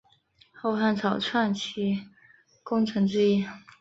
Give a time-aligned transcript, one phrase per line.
[0.59, 2.07] 后汉草创期
[2.63, 3.45] 功臣之一。